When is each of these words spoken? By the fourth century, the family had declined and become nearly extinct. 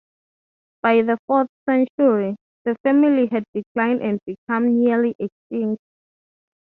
By 0.81 1.03
the 1.03 1.19
fourth 1.27 1.51
century, 1.69 2.35
the 2.65 2.75
family 2.81 3.27
had 3.31 3.43
declined 3.53 4.01
and 4.01 4.19
become 4.25 4.79
nearly 4.81 5.15
extinct. 5.19 5.79